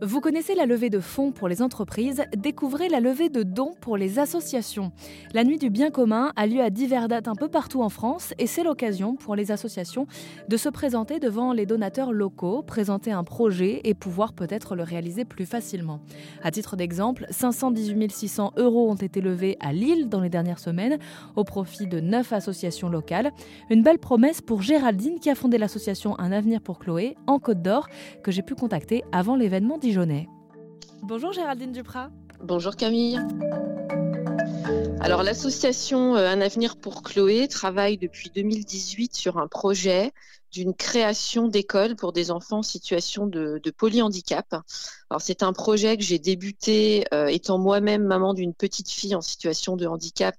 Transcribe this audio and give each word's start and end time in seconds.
Vous 0.00 0.20
connaissez 0.20 0.54
la 0.54 0.64
levée 0.64 0.90
de 0.90 1.00
fonds 1.00 1.32
pour 1.32 1.48
les 1.48 1.60
entreprises, 1.60 2.22
découvrez 2.36 2.88
la 2.88 3.00
levée 3.00 3.30
de 3.30 3.42
dons 3.42 3.74
pour 3.80 3.96
les 3.96 4.20
associations. 4.20 4.92
La 5.34 5.42
nuit 5.42 5.58
du 5.58 5.70
bien 5.70 5.90
commun 5.90 6.32
a 6.36 6.46
lieu 6.46 6.60
à 6.60 6.70
divers 6.70 7.08
dates 7.08 7.26
un 7.26 7.34
peu 7.34 7.48
partout 7.48 7.82
en 7.82 7.88
France 7.88 8.32
et 8.38 8.46
c'est 8.46 8.62
l'occasion 8.62 9.16
pour 9.16 9.34
les 9.34 9.50
associations 9.50 10.06
de 10.46 10.56
se 10.56 10.68
présenter 10.68 11.18
devant 11.18 11.52
les 11.52 11.66
donateurs 11.66 12.12
locaux, 12.12 12.62
présenter 12.62 13.10
un 13.10 13.24
projet 13.24 13.80
et 13.82 13.94
pouvoir 13.94 14.34
peut-être 14.34 14.76
le 14.76 14.84
réaliser 14.84 15.24
plus 15.24 15.46
facilement. 15.46 15.98
À 16.44 16.52
titre 16.52 16.76
d'exemple, 16.76 17.26
518 17.30 18.12
600 18.12 18.52
euros 18.56 18.88
ont 18.88 18.94
été 18.94 19.20
levés 19.20 19.56
à 19.58 19.72
Lille 19.72 20.08
dans 20.08 20.20
les 20.20 20.30
dernières 20.30 20.60
semaines 20.60 20.98
au 21.34 21.42
profit 21.42 21.88
de 21.88 21.98
neuf 21.98 22.32
associations 22.32 22.88
locales. 22.88 23.32
Une 23.68 23.82
belle 23.82 23.98
promesse 23.98 24.42
pour 24.42 24.62
Géraldine 24.62 25.18
qui 25.18 25.28
a 25.28 25.34
fondé 25.34 25.58
l'association 25.58 26.16
Un 26.20 26.30
avenir 26.30 26.60
pour 26.60 26.78
Chloé 26.78 27.16
en 27.26 27.40
Côte 27.40 27.62
d'Or 27.62 27.88
que 28.22 28.30
j'ai 28.30 28.42
pu 28.42 28.54
contacter 28.54 29.02
avant 29.10 29.34
l'événement 29.34 29.76
Bonjour 31.02 31.32
Géraldine 31.32 31.72
Duprat. 31.72 32.10
Bonjour 32.42 32.76
Camille. 32.76 33.18
Alors 35.00 35.22
l'association 35.22 36.14
euh, 36.14 36.28
Un 36.28 36.42
avenir 36.42 36.76
pour 36.76 37.02
Chloé 37.02 37.48
travaille 37.48 37.96
depuis 37.96 38.30
2018 38.34 39.16
sur 39.16 39.38
un 39.38 39.46
projet 39.46 40.12
d'une 40.52 40.74
création 40.74 41.48
d'écoles 41.48 41.96
pour 41.96 42.12
des 42.12 42.30
enfants 42.30 42.58
en 42.58 42.62
situation 42.62 43.26
de, 43.26 43.60
polyhandicap. 43.76 44.56
Alors 45.08 45.22
c'est 45.22 45.42
un 45.42 45.54
projet 45.54 45.96
que 45.96 46.02
j'ai 46.02 46.18
débuté 46.18 47.06
euh, 47.14 47.26
étant 47.26 47.56
moi-même 47.58 48.04
maman 48.04 48.34
d'une 48.34 48.52
petite 48.52 48.90
fille 48.90 49.14
en 49.14 49.22
situation 49.22 49.76
de 49.76 49.86
handicap 49.86 50.36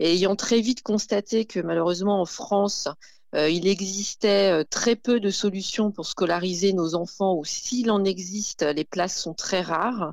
et 0.00 0.12
ayant 0.12 0.34
très 0.34 0.60
vite 0.60 0.82
constaté 0.82 1.44
que 1.44 1.60
malheureusement 1.60 2.20
en 2.20 2.26
France 2.26 2.88
euh, 2.88 2.92
il 3.34 3.66
existait 3.66 4.52
euh, 4.52 4.64
très 4.68 4.96
peu 4.96 5.20
de 5.20 5.30
solutions 5.30 5.90
pour 5.90 6.06
scolariser 6.06 6.72
nos 6.72 6.94
enfants, 6.94 7.34
ou 7.34 7.44
s'il 7.44 7.90
en 7.90 8.04
existe, 8.04 8.62
les 8.62 8.84
places 8.84 9.18
sont 9.20 9.34
très 9.34 9.62
rares. 9.62 10.12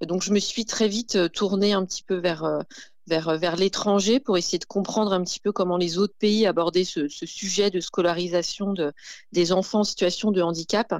Donc 0.00 0.22
je 0.22 0.32
me 0.32 0.38
suis 0.38 0.64
très 0.64 0.88
vite 0.88 1.16
euh, 1.16 1.28
tournée 1.28 1.72
un 1.72 1.84
petit 1.84 2.02
peu 2.02 2.16
vers 2.16 2.44
vers, 3.06 3.36
vers 3.38 3.56
l'étranger 3.56 4.20
pour 4.20 4.38
essayer 4.38 4.58
de 4.58 4.64
comprendre 4.64 5.12
un 5.12 5.22
petit 5.22 5.40
peu 5.40 5.52
comment 5.52 5.76
les 5.76 5.98
autres 5.98 6.14
pays 6.18 6.46
abordaient 6.46 6.84
ce, 6.84 7.08
ce 7.08 7.26
sujet 7.26 7.70
de 7.70 7.80
scolarisation 7.80 8.72
de, 8.72 8.92
des 9.32 9.52
enfants 9.52 9.80
en 9.80 9.84
situation 9.84 10.30
de 10.30 10.42
handicap. 10.42 10.94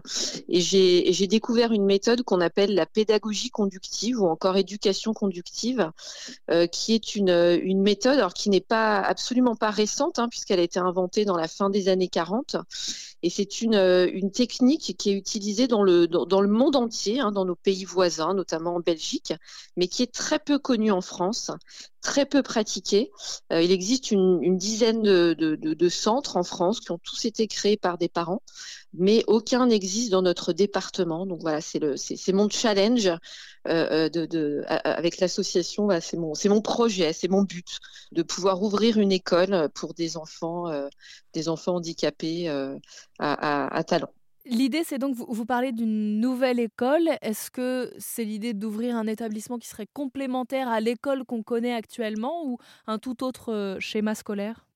Et 0.49 0.61
j'ai 0.61 1.27
découvert 1.27 1.73
une 1.73 1.85
méthode 1.85 2.23
qu'on 2.23 2.41
appelle 2.41 2.75
la 2.75 2.87
pédagogie 2.87 3.51
conductive 3.51 4.21
ou 4.21 4.27
encore 4.27 4.57
éducation 4.57 5.15
conductive, 5.15 5.91
euh, 6.51 6.67
qui 6.67 6.95
est 6.95 7.15
une, 7.17 7.31
une 7.63 7.83
méthode 7.83 8.19
alors, 8.19 8.35
qui 8.35 8.51
n'est 8.51 8.61
pas 8.61 9.01
absolument 9.01 9.57
pas 9.57 9.71
récente, 9.71 10.19
hein, 10.19 10.29
puisqu'elle 10.29 10.61
a 10.61 10.65
été 10.65 10.79
inventée 10.79 11.25
dans 11.25 11.37
la 11.37 11.49
fin 11.49 11.71
des 11.71 11.89
années 11.89 12.09
40. 12.09 12.57
Et 13.23 13.31
c'est 13.31 13.63
une, 13.63 13.75
une 13.75 14.31
technique 14.31 14.97
qui 14.99 15.11
est 15.11 15.15
utilisée 15.15 15.67
dans 15.67 15.83
le, 15.83 16.07
dans, 16.07 16.27
dans 16.27 16.43
le 16.43 16.49
monde 16.49 16.77
entier, 16.77 17.21
hein, 17.21 17.33
dans 17.33 17.47
nos 17.47 17.55
pays 17.55 17.85
voisins, 17.85 18.35
notamment 18.35 18.75
en 18.75 18.81
Belgique, 18.81 19.33
mais 19.77 19.89
qui 19.89 20.03
est 20.03 20.13
très 20.13 20.39
peu 20.39 20.59
connue 20.59 20.91
en 20.91 21.01
France 21.01 21.51
très 22.05 22.27
peu 22.27 22.43
pratiqué. 22.43 23.11
Euh, 23.53 23.63
il 23.63 23.73
existe 23.73 24.13
une, 24.13 24.57
dizaine 24.57 25.03
de, 25.03 25.89
centres 25.89 26.37
en 26.37 26.45
France 26.45 26.79
qui 26.79 26.93
ont 26.93 26.99
tous 26.99 27.25
été 27.25 27.49
créés 27.49 27.77
par 27.77 27.99
des 27.99 28.09
parents, 28.09 28.43
mais 28.93 29.25
aucun 29.27 29.67
n'existe 29.67 30.11
dans 30.11 30.23
notre 30.23 30.53
département. 30.53 31.27
Donc 31.27 31.41
voilà, 31.41 31.61
c'est 31.61 32.33
mon 32.33 32.49
challenge 32.49 33.11
euh, 33.67 34.09
euh, 34.15 34.63
avec 34.69 35.19
l'association. 35.19 35.89
c'est 36.01 36.17
mon, 36.17 36.35
c'est 36.35 36.49
mon 36.49 36.61
projet, 36.61 37.13
c'est 37.13 37.29
mon 37.29 37.43
but 37.43 37.79
de 38.13 38.23
pouvoir 38.23 38.63
ouvrir 38.63 38.99
une 38.99 39.11
école 39.11 39.69
pour 39.75 39.95
des 39.95 40.17
enfants, 40.17 40.67
des 41.33 41.49
enfants 41.49 41.77
handicapés 41.77 42.49
à 43.19 43.85
talent. 43.85 44.13
L'idée, 44.47 44.83
c'est 44.85 44.99
donc, 44.99 45.15
vous, 45.17 45.47
parlez 45.47 45.73
d'une 45.73 46.21
nouvelle 46.21 46.61
école. 46.61 47.09
Est-ce 47.23 47.51
que 47.51 47.91
c'est 47.99 48.25
l'idée 48.25 48.53
d'ouvrir 48.53 48.95
un 48.95 49.07
établissement 49.07 49.59
qui 49.59 49.69
serait 49.69 49.89
complémentaire 49.91 50.69
à 50.69 50.81
l'école 50.81 51.25
qu'on 51.25 51.43
connaît 51.43 51.75
actuellement 51.75 52.45
ou 52.45 52.59
un 52.87 52.99
tout 52.99 53.25
autre 53.25 53.53
euh, 53.53 53.81
schéma 53.81 54.15
scolaire? 54.15 54.67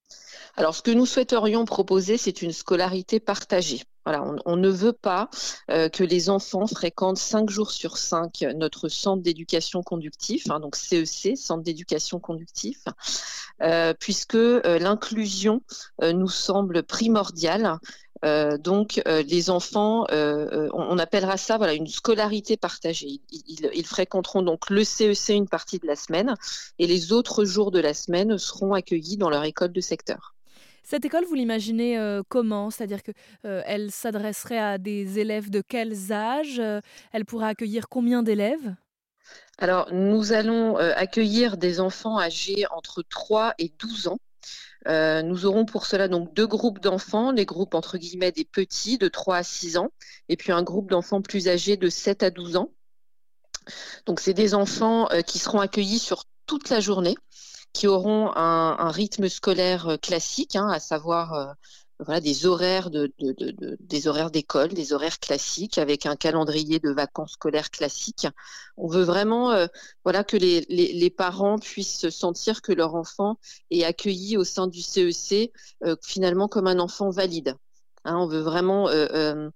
Alors, 0.57 0.75
ce 0.75 0.81
que 0.81 0.91
nous 0.91 1.05
souhaiterions 1.05 1.67
proposer, 1.67 2.17
c'est 2.17 2.41
une 2.41 2.53
scolarité 2.53 3.21
partagée. 3.21 3.83
Voilà, 4.07 4.25
on, 4.47 4.57
ne 4.57 4.71
veut 4.71 4.95
pas 4.95 5.29
euh, 5.71 5.91
que 5.91 6.03
les 6.03 6.31
enfants 6.31 6.67
fréquentent 6.67 7.19
cinq 7.19 7.51
jours 7.51 7.71
sur 7.71 7.99
cinq 7.99 8.43
notre 8.57 8.89
centre 8.89 9.23
d'éducation 9.23 9.83
conductif, 9.83 10.51
hein, 10.51 10.61
donc 10.61 10.77
CEC, 10.77 11.37
centre 11.37 11.63
d'éducation 11.63 12.19
conductif, 12.19 12.85
euh, 13.61 13.93
puisque 14.01 14.33
l'inclusion 14.65 15.61
nous 16.01 16.31
semble 16.31 16.85
primordiale 16.85 17.79
euh, 18.25 18.59
donc 18.59 19.01
euh, 19.07 19.23
les 19.23 19.51
enfants, 19.51 20.07
euh, 20.11 20.69
on, 20.73 20.99
appellera 20.99 21.37
ça 21.37 21.57
voilà 21.57 21.75
une 21.75 21.87
scolarité 21.87 22.57
partagée. 22.57 23.21
Ils, 23.31 23.87
fréquenteront 23.87 24.43
donc 24.43 24.71
le 24.71 24.85
CEC 24.85 25.31
e 25.31 25.33
une 25.33 25.49
partie 25.49 25.79
de 25.79 25.87
la 25.87 25.97
semaine 25.97 26.35
et 26.79 26.87
les 26.87 27.13
autres 27.13 27.45
jours 27.45 27.71
de 27.71 27.79
la 27.79 27.95
semaine 27.95 28.39
seront 28.39 28.75
accueillis 28.75 29.17
dans 29.17 29.31
leur 29.31 29.45
école 29.45 29.73
de 29.73 29.81
secteur. 29.81 30.35
Cette 30.83 31.05
école, 31.05 31.25
vous 31.27 31.35
l'imaginez 31.35 31.99
comment? 32.29 32.71
C'est-à-dire 32.71 33.03
que 33.03 33.13
elle 33.43 33.91
s'adresserait 33.91 34.59
à 34.59 34.79
des 34.79 35.19
élèves 35.19 35.51
de 35.51 35.61
quels 35.61 36.13
âges? 36.13 36.63
Elle 37.13 37.27
pourrait 37.27 37.49
accueillir 37.49 37.89
combien 37.89 38.23
d'élèves? 38.23 38.75
Alors, 39.59 39.93
nous 39.93 40.33
allons 40.33 40.77
accueillir 40.77 41.59
des 41.59 41.81
enfants 41.81 42.19
âgés 42.19 42.65
entre 42.71 43.03
3 43.03 43.55
et 43.59 43.71
12 43.79 44.09
ans. 44.09 44.19
Euh, 44.87 45.23
nous 45.23 45.45
aurons 45.45 45.65
pour 45.65 45.87
cela 45.87 46.09
donc 46.09 46.33
deux 46.35 46.47
groupes 46.47 46.81
d'enfants, 46.81 47.33
les 47.33 47.45
groupes 47.45 47.75
entre 47.75 47.99
guillemets 47.99 48.33
des 48.33 48.45
petits 48.45 48.97
de 48.99 49.09
3 49.09 49.39
à 49.39 49.43
6 49.43 49.77
ans, 49.77 49.91
et 50.29 50.37
puis 50.37 50.53
un 50.53 50.63
groupe 50.63 50.89
d'enfants 50.91 51.21
plus 51.21 51.49
âgés 51.49 51.77
de 51.77 51.89
7 51.89 52.23
à 52.23 52.31
12 52.31 52.57
ans. 52.57 52.71
Donc 54.07 54.21
c'est 54.21 54.35
des 54.35 54.55
enfants 54.55 55.09
euh, 55.11 55.23
qui 55.23 55.39
seront 55.39 55.61
accueillis 55.61 55.99
sur 55.99 56.25
toute 56.47 56.71
la 56.71 56.81
journée, 56.81 57.17
qui 57.73 57.87
auront 57.87 58.33
un, 58.35 58.91
rythme 58.91 59.29
scolaire 59.29 59.89
euh, 59.89 59.97
classique, 59.97 60.57
hein, 60.57 60.69
à 60.69 60.81
savoir 60.81 61.55
voilà 61.99 62.21
des 62.21 62.47
horaires 62.47 62.91
de, 62.91 63.13
des 63.81 64.07
horaires 64.07 64.31
d'école, 64.31 64.69
des 64.69 64.93
horaires 64.93 65.19
classiques 65.19 65.79
avec 65.79 66.07
un 66.07 66.17
calendrier 66.17 66.79
de 66.79 66.91
vacances 66.91 67.33
scolaires 67.33 67.71
classiques. 67.71 68.29
On 68.77 68.87
veut 68.87 69.03
vraiment 69.03 69.51
euh, 69.51 69.67
voilà 70.05 70.23
que 70.23 70.37
les, 70.37 70.61
les, 70.69 71.11
parents 71.11 71.59
puissent 71.59 71.99
se 71.99 72.11
sentir 72.11 72.63
que 72.63 72.73
leur 72.73 72.95
enfant 72.95 73.39
est 73.71 73.85
accueilli 73.85 74.37
au 74.37 74.45
sein 74.45 74.69
du 74.69 74.81
CEC 74.81 75.51
e 75.83 75.89
euh, 75.89 75.97
finalement 76.03 76.47
comme 76.47 76.69
un 76.69 76.79
enfant 76.79 77.11
valide. 77.11 77.57
Hein, 78.05 78.17
on 78.17 78.27
veut 78.27 78.41
vraiment 78.41 78.89
euh, 78.89 79.51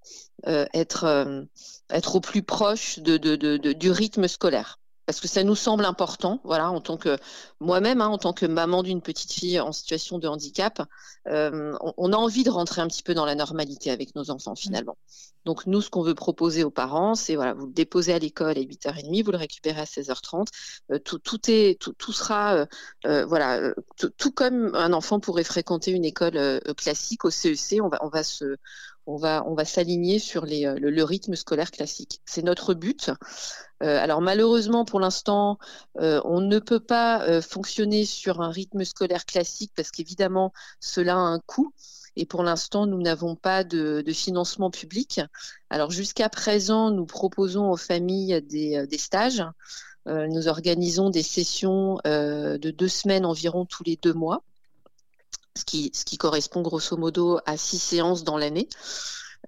être 0.44 1.46
être 1.90 2.16
au 2.16 2.20
plus 2.20 2.42
proche 2.42 2.98
du 2.98 3.90
rythme 3.90 4.26
scolaire 4.26 4.80
parce 5.06 5.20
que 5.20 5.28
ça 5.28 5.42
nous 5.42 5.54
semble 5.54 5.84
important, 5.84 6.40
voilà, 6.44 6.70
en 6.70 6.80
tant 6.80 6.96
que 6.96 7.18
moi-même, 7.60 8.00
hein, 8.00 8.06
en 8.06 8.18
tant 8.18 8.32
que 8.32 8.46
maman 8.46 8.82
d'une 8.82 9.02
petite 9.02 9.32
fille 9.32 9.58
en 9.60 9.72
situation 9.72 10.18
de 10.18 10.28
handicap, 10.28 10.82
euh, 11.28 11.76
on, 11.96 12.12
a 12.12 12.16
envie 12.16 12.44
de 12.44 12.50
rentrer 12.50 12.80
un 12.80 12.88
petit 12.88 13.02
peu 13.02 13.14
dans 13.14 13.24
la 13.24 13.34
normalité 13.34 13.90
avec 13.90 14.14
nos 14.14 14.30
enfants 14.30 14.54
finalement. 14.54 14.96
Donc 15.44 15.66
nous, 15.66 15.80
ce 15.80 15.90
qu'on 15.90 16.02
veut 16.02 16.14
proposer 16.14 16.62
aux 16.62 16.70
parents, 16.70 17.16
c'est 17.16 17.34
voilà, 17.34 17.52
vous 17.54 17.66
le 17.66 17.72
déposez 17.72 18.12
à 18.12 18.18
l'école 18.18 18.56
à 18.56 18.60
8h30, 18.60 19.24
vous 19.24 19.32
le 19.32 19.38
récupérez 19.38 19.80
à 19.80 19.84
16h30, 19.84 20.46
euh, 20.92 20.98
tout, 21.00 21.18
tout, 21.18 21.50
est, 21.50 21.80
tout, 21.80 21.94
tout 21.94 22.12
sera, 22.12 22.66
euh, 23.06 23.26
voilà, 23.26 23.74
tout 23.96 24.30
comme 24.30 24.74
un 24.74 24.92
enfant 24.92 25.18
pourrait 25.18 25.42
fréquenter 25.44 25.90
une 25.90 26.04
école 26.04 26.60
classique 26.76 27.24
au 27.24 27.30
CEC, 27.30 27.78
e 27.78 27.82
on 27.82 27.88
va, 27.88 27.98
on 28.02 28.08
va 28.08 28.22
se 28.22 28.56
on 29.06 29.16
va, 29.16 29.44
on 29.46 29.54
va 29.54 29.64
s'aligner 29.64 30.18
sur 30.18 30.46
les, 30.46 30.66
euh, 30.66 30.76
le, 30.78 31.04
rythme 31.04 31.34
scolaire 31.34 31.70
classique. 31.70 32.20
C'est 32.24 32.42
notre 32.42 32.74
but. 32.74 33.10
Euh, 33.82 33.98
alors 33.98 34.20
malheureusement, 34.20 34.84
pour 34.84 35.00
l'instant, 35.00 35.58
euh, 36.00 36.20
on 36.24 36.40
ne 36.40 36.58
peut 36.58 36.80
pas 36.80 37.42
fonctionner 37.42 38.04
sur 38.04 38.40
un 38.40 38.50
rythme 38.50 38.84
scolaire 38.84 39.24
classique 39.24 39.72
parce 39.74 39.90
qu'évidemment, 39.90 40.52
cela 40.80 41.14
a 41.14 41.18
un 41.18 41.40
coût. 41.40 41.72
Et 42.14 42.26
pour 42.26 42.42
l'instant, 42.42 42.86
nous 42.86 43.00
n'avons 43.00 43.36
pas 43.36 43.64
de, 43.64 44.04
financement 44.12 44.70
public. 44.70 45.20
Alors 45.70 45.90
jusqu'à 45.90 46.28
présent, 46.28 46.90
nous 46.90 47.06
proposons 47.06 47.70
aux 47.70 47.76
familles 47.78 48.42
des, 48.42 48.86
des 48.86 48.98
stages. 48.98 49.42
nous 50.06 50.46
organisons 50.46 51.08
des 51.08 51.22
sessions 51.22 51.98
de 52.04 52.70
deux 52.70 52.88
semaines 52.88 53.24
environ 53.24 53.64
tous 53.64 53.82
les 53.82 53.96
deux 53.96 54.12
mois 54.12 54.42
ce 55.56 55.64
qui, 55.64 55.90
ce 55.94 56.04
qui 56.04 56.18
correspond 56.18 56.62
grosso 56.62 56.96
modo 56.96 57.38
à 57.46 57.56
six 57.56 57.78
séances 57.78 58.24
dans 58.24 58.38
l'année. 58.38 58.68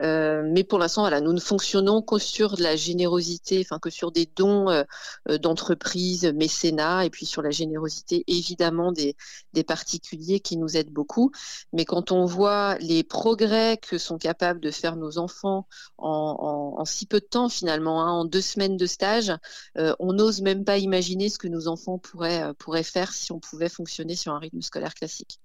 Euh, 0.03 0.43
mais 0.45 0.65
pour 0.65 0.79
l'instant, 0.79 1.03
voilà, 1.03 1.21
nous 1.21 1.33
ne 1.33 1.41
fonctionnons 1.41 2.03
que 2.03 2.19
sur 2.19 2.57
de 2.57 2.63
la 2.63 2.77
générosité, 2.77 3.61
enfin 3.65 3.79
que 3.79 3.91
sur 3.91 4.11
des 4.11 4.27
dons 4.37 4.69
euh, 4.69 4.83
euh, 5.29 5.39
d'entreprises, 5.39 6.25
mécénat, 6.25 7.05
et 7.05 7.11
puis 7.11 7.27
sur 7.27 7.43
la 7.43 7.51
générosité 7.51 8.25
évidemment 8.27 8.93
des, 8.93 9.17
des 9.53 9.65
particuliers 9.65 10.41
qui 10.41 10.57
nous 10.57 10.77
aident 10.77 10.93
beaucoup. 10.93 11.31
Mais 11.73 11.85
quand 11.85 12.11
on 12.13 12.25
voit 12.25 12.77
les 12.79 13.05
progrès 13.05 13.79
que 13.79 13.99
sont 13.99 14.19
capables 14.19 14.61
de 14.61 14.71
faire 14.71 14.97
nos 14.97 15.19
enfants 15.19 15.67
en, 15.99 16.75
en, 16.79 16.85
si 16.85 17.07
peu 17.07 17.21
de 17.21 17.27
temps 17.27 17.49
finalement, 17.49 18.03
hein, 18.03 18.11
en 18.11 18.25
deux 18.25 18.41
semaines 18.41 18.77
de 18.77 18.87
stage, 18.87 19.33
on 19.77 20.13
n'ose 20.13 20.43
même 20.43 20.65
pas 20.65 20.79
imaginer 20.79 21.29
ce 21.29 21.39
que 21.39 21.49
nos 21.49 21.69
enfants 21.69 21.99
pourraient, 21.99 22.53
pourraient 22.59 22.83
faire 22.83 23.13
si 23.13 23.33
on 23.33 23.41
pouvait 23.41 23.69
fonctionner 23.69 24.17
sur 24.17 24.33
un 24.33 24.39
rythme 24.39 24.61
scolaire 24.63 24.95
classique. 24.95 25.41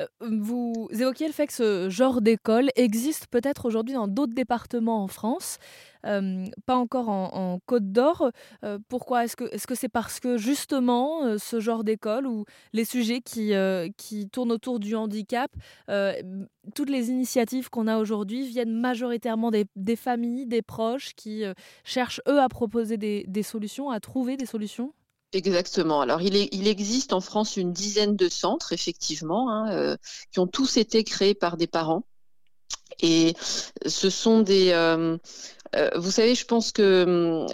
Euh, 0.00 0.06
vous 0.20 0.88
évoquiez 0.90 1.26
le 1.26 1.32
fait 1.32 1.46
que 1.46 1.52
ce 1.52 1.90
genre 1.90 2.20
d'école 2.20 2.70
existe 2.76 3.26
peut-être 3.26 3.66
aujourd'hui 3.66 3.94
dans 3.94 4.08
d'autres 4.08 4.34
départements 4.34 5.02
en 5.02 5.08
France, 5.08 5.58
euh, 6.06 6.46
pas 6.66 6.76
encore 6.76 7.08
en, 7.08 7.58
Côte 7.66 7.92
d'Or. 7.92 8.30
Euh, 8.64 8.78
pourquoi 8.88 9.24
Est-ce 9.24 9.36
que 9.36 9.74
c'est 9.74 9.86
-ce 9.86 9.88
parce 9.88 10.20
que 10.20 10.36
justement 10.38 11.38
ce 11.38 11.60
genre 11.60 11.84
d'école 11.84 12.26
ou 12.26 12.44
les 12.72 12.84
sujets 12.84 13.20
qui, 13.20 13.52
qui 13.96 14.28
tournent 14.28 14.52
autour 14.52 14.80
du 14.80 14.94
handicap, 14.96 15.50
toutes 16.74 16.90
les 16.90 17.10
initiatives 17.10 17.68
qu'on 17.70 17.86
a 17.86 17.98
aujourd'hui 17.98 18.46
viennent 18.46 18.74
majoritairement 18.80 19.50
des, 19.50 19.96
familles, 19.96 20.46
des 20.46 20.62
proches 20.62 21.14
qui 21.14 21.44
cherchent 21.84 22.22
eux 22.28 22.40
à 22.40 22.48
proposer 22.48 22.96
des 22.96 23.42
solutions, 23.42 23.90
à 23.90 24.00
trouver 24.00 24.36
des 24.36 24.46
solutions? 24.46 24.92
Exactement. 25.32 26.02
Alors, 26.02 26.20
il, 26.20 26.68
existe 26.68 27.14
en 27.14 27.20
France 27.20 27.56
une 27.56 27.72
dizaine 27.72 28.16
de 28.16 28.28
centres, 28.28 28.74
effectivement, 28.74 29.50
hein, 29.50 29.72
euh, 29.72 29.96
qui 30.30 30.40
ont 30.40 30.46
tous 30.46 30.76
été 30.76 31.04
créés 31.04 31.34
par 31.34 31.56
des 31.56 31.66
parents. 31.66 32.04
Et 33.00 33.34
ce 33.86 34.10
sont 34.10 34.40
des... 34.40 34.72
Euh, 34.72 35.16
euh, 35.74 35.90
vous 35.96 36.10
savez, 36.10 36.34
je 36.34 36.44
pense 36.44 36.70
que 36.70 37.46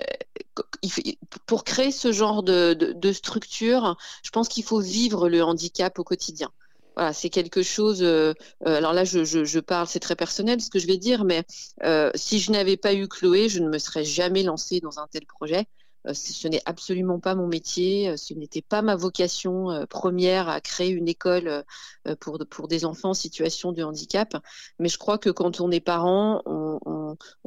pour 1.46 1.62
créer 1.62 1.92
ce 1.92 2.10
genre 2.10 2.42
de, 2.42 3.12
structure, 3.12 3.96
je 4.24 4.30
pense 4.30 4.48
qu'il 4.48 4.64
faut 4.64 4.80
vivre 4.80 5.28
le 5.28 5.44
handicap 5.44 5.96
au 6.00 6.04
quotidien. 6.04 6.50
Voilà, 6.96 7.12
c'est 7.12 7.30
quelque 7.30 7.62
chose. 7.62 8.02
alors 8.64 8.92
là, 8.92 9.04
je 9.04 9.60
parle, 9.60 9.86
c'est 9.86 10.00
très 10.00 10.16
personnel 10.16 10.60
ce 10.60 10.68
que 10.68 10.80
je 10.80 10.88
vais 10.88 10.96
dire, 10.96 11.24
mais 11.24 11.44
si 12.16 12.40
je 12.40 12.50
n'avais 12.50 12.76
pas 12.76 12.92
eu 12.92 13.06
Chloé, 13.06 13.48
je 13.48 13.60
ne 13.60 13.68
me 13.68 13.78
serais 13.78 14.04
jamais 14.04 14.42
lancée 14.42 14.80
dans 14.80 14.98
un 14.98 15.06
tel 15.06 15.24
projet. 15.26 15.68
Euh, 16.08 16.14
ce 16.14 16.48
n'est 16.48 16.62
absolument 16.64 17.20
pas 17.20 17.34
mon 17.34 17.46
métier, 17.46 18.10
euh, 18.10 18.16
ce 18.16 18.34
n'était 18.34 18.62
pas 18.62 18.82
ma 18.82 18.96
vocation 18.96 19.70
euh, 19.70 19.86
première 19.86 20.48
à 20.48 20.60
créer 20.60 20.90
une 20.90 21.08
école 21.08 21.64
pour, 22.20 22.68
des 22.68 22.84
enfants 22.84 23.10
en 23.10 23.14
situation 23.14 23.72
de 23.72 23.82
handicap. 23.82 24.36
Mais 24.78 24.88
je 24.88 24.98
crois 24.98 25.18
que 25.18 25.30
quand 25.30 25.60
on 25.60 25.70
est 25.70 25.80
parent, 25.80 26.42
on, 26.46 26.78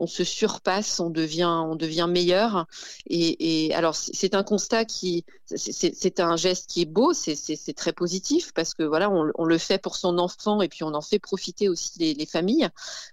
se 0.05 0.23
surpasse, 0.23 0.99
on 0.99 1.09
devient, 1.09 1.45
on 1.45 1.75
devient 1.75 2.07
meilleur. 2.09 2.65
Et, 3.07 3.71
alors 3.73 3.95
c'est 3.95 4.35
un 4.35 4.43
constat 4.43 4.85
qui, 4.85 5.25
c'est 5.45 6.19
un 6.19 6.35
geste 6.35 6.69
qui 6.69 6.81
est 6.81 6.85
beau, 6.85 7.13
c'est 7.13 7.73
très 7.75 7.93
positif 7.93 8.51
parce 8.53 8.73
que 8.73 8.83
voilà, 8.83 9.09
on, 9.09 9.31
on, 9.35 9.45
le 9.45 9.57
fait 9.57 9.81
pour 9.81 9.95
son 9.95 10.17
enfant 10.17 10.61
et 10.61 10.69
puis 10.69 10.83
on 10.83 10.93
en 10.93 11.01
fait 11.01 11.19
profiter 11.19 11.69
aussi 11.69 11.99
les, 11.99 12.13
les 12.13 12.25
familles. 12.25 12.69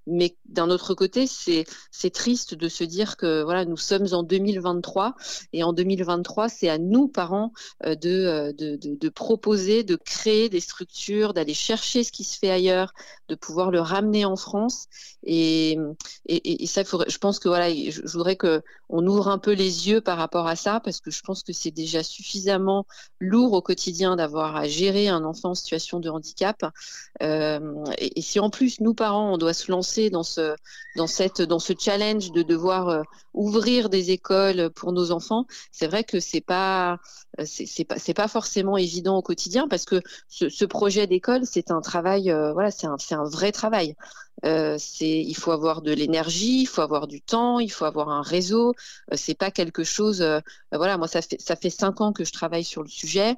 Mais 0.06 0.36
d'un 0.46 0.70
autre 0.70 0.94
côté, 0.94 1.26
c'est 1.26 2.10
triste 2.10 2.54
de 2.54 2.68
se 2.68 2.84
dire 2.84 3.16
que 3.16 3.42
voilà, 3.42 3.64
nous 3.64 3.76
sommes 3.76 4.06
en 4.12 4.22
2023 4.22 5.14
et 5.52 5.62
en 5.62 5.72
2023, 5.72 6.48
c'est 6.48 6.68
à 6.68 6.78
nous, 6.78 7.08
parents, 7.08 7.52
euh, 7.84 7.94
euh, 8.04 8.52
de, 8.52 8.76
de, 8.76 8.94
de, 8.94 9.08
proposer, 9.08 9.82
de 9.82 9.96
créer 9.96 10.48
des 10.48 10.60
structures, 10.60 11.34
d'aller 11.34 11.54
chercher 11.54 12.04
ce 12.04 12.12
qui 12.12 12.24
se 12.24 12.38
fait 12.38 12.50
ailleurs, 12.50 12.92
de 13.28 13.34
pouvoir 13.34 13.70
le 13.70 13.80
ramener 13.80 14.24
en 14.24 14.36
France. 14.36 14.86
Et, 15.24 15.78
et 16.48 16.66
ça, 16.66 16.82
je 16.82 17.18
pense 17.18 17.38
que 17.38 17.48
voilà, 17.48 17.70
je, 17.70 18.00
voudrais 18.12 18.36
que 18.36 18.62
on 18.88 19.06
ouvre 19.06 19.28
un 19.28 19.38
peu 19.38 19.52
les 19.52 19.88
yeux 19.88 20.00
par 20.00 20.16
rapport 20.16 20.46
à 20.46 20.56
ça, 20.56 20.80
parce 20.80 21.00
que 21.00 21.10
je 21.10 21.20
pense 21.22 21.42
que 21.42 21.52
c'est 21.52 21.70
déjà 21.70 22.02
suffisamment 22.02 22.86
lourd 23.20 23.52
au 23.52 23.60
quotidien 23.60 24.16
d'avoir 24.16 24.56
à 24.56 24.66
gérer 24.66 25.08
un 25.08 25.24
enfant 25.24 25.50
en 25.50 25.54
situation 25.54 26.00
de 26.00 26.08
handicap. 26.08 26.64
Euh, 27.22 27.84
et, 27.98 28.22
si 28.22 28.40
en 28.40 28.50
plus 28.50 28.80
nous 28.80 28.94
parents, 28.94 29.32
on 29.32 29.38
doit 29.38 29.52
se 29.52 29.70
lancer 29.70 30.10
dans 30.10 30.22
ce 30.22 30.54
dans 30.96 31.06
cette 31.06 31.42
dans 31.42 31.58
ce 31.58 31.72
challenge 31.78 32.32
de 32.32 32.42
devoir 32.42 32.88
euh, 32.88 33.02
ouvrir 33.34 33.88
des 33.90 34.10
écoles 34.10 34.70
pour 34.70 34.92
nos 34.92 35.10
enfants, 35.10 35.46
c'est 35.70 35.86
vrai 35.86 36.04
que 36.04 36.20
c'est 36.20 36.40
pas 36.40 36.98
c'est 37.44 37.84
pas 37.84 37.98
c'est 37.98 38.14
pas 38.14 38.28
forcément 38.28 38.76
évident 38.76 39.18
au 39.18 39.22
quotidien 39.22 39.68
parce 39.68 39.84
que 39.84 40.00
ce, 40.28 40.64
projet 40.64 41.06
d'école 41.06 41.42
c'est 41.44 41.70
un 41.70 41.80
travail 41.80 42.30
euh, 42.30 42.52
voilà 42.52 42.70
c'est 42.70 42.86
un 42.86 42.96
c'est 42.98 43.14
un 43.14 43.24
vrai 43.24 43.52
travail. 43.52 43.94
Euh, 44.44 44.76
c'est 44.78 45.08
il 45.08 45.34
faut 45.34 45.50
avoir 45.50 45.82
de 45.82 45.92
l'énergie, 45.92 46.62
il 46.62 46.66
faut 46.66 46.82
avoir 46.82 47.06
du 47.06 47.20
temps, 47.20 47.58
il 47.58 47.70
faut 47.70 47.84
avoir 47.84 48.08
un 48.08 48.22
réseau. 48.22 48.74
Euh, 49.12 49.16
c'est 49.16 49.34
pas 49.34 49.50
quelque 49.50 49.84
chose. 49.84 50.22
Euh, 50.22 50.40
voilà, 50.72 50.96
moi 50.98 51.08
ça 51.08 51.22
fait 51.22 51.40
ça 51.40 51.56
fait 51.56 51.70
cinq 51.70 52.00
ans 52.00 52.12
que 52.12 52.24
je 52.24 52.32
travaille 52.32 52.64
sur 52.64 52.82
le 52.82 52.88
sujet. 52.88 53.36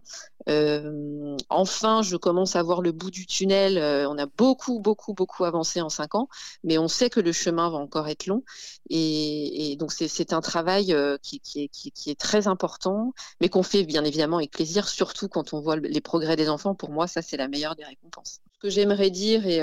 Euh, 0.49 1.37
enfin, 1.49 2.03
je 2.03 2.17
commence 2.17 2.57
à 2.57 2.63
voir 2.63 2.83
le 2.83 2.93
bout 2.93 3.11
du 3.11 3.27
tunnel. 3.27 3.79
on 4.09 4.19
a 4.19 4.27
beaucoup 4.27 4.81
beaucoup 4.81 5.15
beaucoup 5.15 5.45
avancé 5.45 5.81
en 5.81 5.89
cinq 5.89 6.15
ans, 6.15 6.29
mais 6.65 6.79
on 6.79 6.89
sait 6.89 7.11
que 7.11 7.21
le 7.21 7.33
chemin 7.33 7.71
va 7.71 7.79
encore 7.79 8.09
être 8.09 8.27
long. 8.27 8.43
Et, 8.91 9.73
et 9.73 9.77
donc 9.77 9.93
c'est 9.93 10.33
un 10.33 10.41
travail 10.41 10.95
qui, 11.23 11.41
qui, 11.41 11.65
est, 11.65 11.69
qui, 11.69 11.93
qui, 11.93 12.11
est 12.11 12.19
très 12.19 12.49
important, 12.49 13.13
mais 13.41 13.49
qu'on 13.49 13.63
fait 13.63 13.85
bien 13.85 14.05
évidemment 14.05 14.39
avec 14.39 14.51
plaisir, 14.51 14.89
surtout 14.89 15.29
quand 15.29 15.53
on 15.55 15.61
voit 15.61 15.77
les 15.77 16.01
progrès 16.01 16.37
des 16.37 16.49
enfants. 16.49 16.75
Pour 16.75 16.91
moi, 16.91 17.07
ça 17.07 17.23
c'est 17.23 17.37
la 17.37 17.49
meilleure 17.49 17.77
des 17.77 17.85
récompenses. 17.85 18.41
Que 18.61 18.69
j'aimerais 18.69 19.11
dire 19.11 19.47
et, 19.47 19.61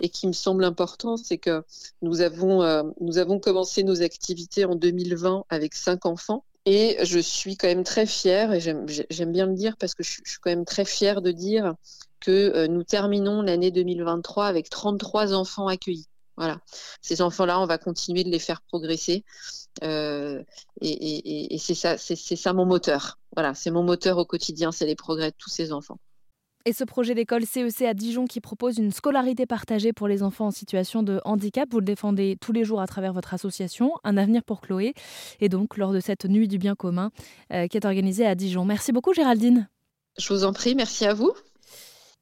et 0.00 0.08
qui 0.08 0.28
me 0.28 0.32
semble 0.32 0.64
important, 0.64 1.16
c'est 1.16 1.36
que 1.36 1.64
nous 2.00 2.20
avons, 2.20 2.62
euh, 2.62 2.84
nous 3.00 3.18
avons 3.18 3.40
commencé 3.40 3.82
nos 3.82 4.02
activités 4.02 4.64
en 4.64 4.76
2020 4.76 5.44
avec 5.48 5.74
cinq 5.74 6.06
enfants. 6.06 6.44
Et 6.64 6.96
je 7.04 7.18
suis 7.18 7.56
quand 7.56 7.68
même 7.68 7.84
très 7.84 8.06
fière, 8.06 8.52
et 8.52 8.60
j'aime 8.60 9.32
bien 9.32 9.46
le 9.46 9.54
dire 9.54 9.76
parce 9.76 9.94
que 9.94 10.02
je, 10.02 10.20
suis 10.24 10.38
quand 10.40 10.50
même 10.50 10.64
très 10.64 10.84
fière 10.84 11.22
de 11.22 11.30
dire 11.30 11.74
que 12.18 12.30
euh, 12.30 12.66
nous 12.66 12.82
terminons 12.82 13.42
l'année 13.42 13.70
2023 13.70 14.46
avec 14.46 14.68
33 14.68 15.32
enfants 15.32 15.68
accueillis. 15.68 16.08
Voilà. 16.36 16.60
Ces 17.02 17.22
enfants-là, 17.22 17.60
on 17.60 17.66
va 17.66 17.78
continuer 17.78 18.24
de 18.24 18.30
les 18.30 18.40
faire 18.40 18.62
progresser. 18.62 19.24
Euh, 19.84 20.42
et, 20.80 20.90
et, 20.90 21.54
et 21.54 21.58
c'est 21.58 21.74
ça, 21.74 21.98
c'est 21.98 22.16
ça 22.16 22.52
mon 22.52 22.66
moteur. 22.66 23.18
Voilà, 23.34 23.54
c'est 23.54 23.70
mon 23.70 23.82
moteur 23.84 24.18
au 24.18 24.24
quotidien, 24.24 24.72
c'est 24.72 24.86
les 24.86 24.96
progrès 24.96 25.30
de 25.30 25.36
tous 25.38 25.50
ces 25.50 25.72
enfants. 25.72 25.98
Et 26.68 26.72
ce 26.72 26.82
projet 26.82 27.14
d'école 27.14 27.46
CEC 27.46 27.82
e 27.82 27.86
à 27.86 27.94
Dijon 27.94 28.24
qui 28.24 28.40
propose 28.40 28.78
une 28.78 28.90
scolarité 28.90 29.46
partagée 29.46 29.92
pour 29.92 30.08
les 30.08 30.24
enfants 30.24 30.46
en 30.46 30.50
situation 30.50 31.04
de 31.04 31.20
handicap, 31.24 31.68
vous 31.70 31.78
le 31.78 31.84
défendez 31.84 32.36
tous 32.40 32.50
les 32.50 32.64
jours 32.64 32.80
à 32.80 32.88
travers 32.88 33.12
votre 33.12 33.32
association, 33.32 33.92
Un 34.02 34.16
avenir 34.16 34.42
pour 34.42 34.60
Chloé, 34.60 34.92
et 35.38 35.48
donc 35.48 35.76
lors 35.76 35.92
de 35.92 36.00
cette 36.00 36.24
nuit 36.24 36.48
du 36.48 36.58
bien 36.58 36.74
commun 36.74 37.12
euh, 37.52 37.68
qui 37.68 37.76
est 37.76 37.86
organisée 37.86 38.26
à 38.26 38.34
Dijon. 38.34 38.64
Merci 38.64 38.90
beaucoup 38.90 39.14
Géraldine. 39.14 39.68
Je 40.18 40.34
vous 40.34 40.42
en 40.42 40.52
prie, 40.52 40.74
merci 40.74 41.06
à 41.06 41.14
vous. 41.14 41.32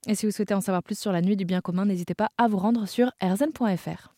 Et 0.06 0.14
si 0.14 0.26
vous 0.26 0.32
souhaitez 0.32 0.52
en 0.52 0.60
savoir 0.60 0.82
plus 0.82 0.98
sur 0.98 1.10
la 1.10 1.22
nuit 1.22 1.36
du 1.36 1.46
bien 1.46 1.62
commun, 1.62 1.86
n'hésitez 1.86 2.14
pas 2.14 2.28
à 2.36 2.46
vous 2.46 2.58
rendre 2.58 2.86
sur 2.86 3.12
rzn.fr. 3.22 4.13